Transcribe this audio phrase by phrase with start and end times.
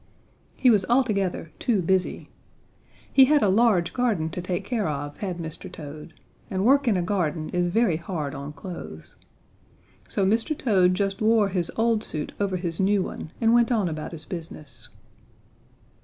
[0.55, 2.31] He was altogether too busy.
[3.13, 5.71] He had a large garden to take care of, had Mr.
[5.71, 6.15] Toad,
[6.49, 9.15] and work in a garden is very hard on clothes.
[10.09, 10.57] So Mr.
[10.57, 14.25] Toad just wore his old suit over his new one and went on about his
[14.25, 14.89] business.